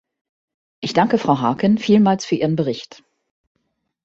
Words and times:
Ich 0.79 0.93
danke 0.93 1.19
Frau 1.19 1.41
Harkin 1.41 1.77
vielmals 1.77 2.25
für 2.25 2.33
ihren 2.33 2.55
Bericht. 2.55 3.03